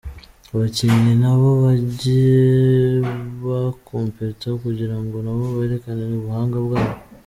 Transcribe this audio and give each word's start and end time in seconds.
abakinnyi 0.53 1.13
nabo 1.23 1.49
bajye 1.63 2.29
ba 3.45 3.59
competent 3.87 4.41
kugirango 4.63 5.17
nabo 5.25 5.43
berekane 5.57 6.01
ubuhanga 6.19 6.57
bwabo. 6.65 6.97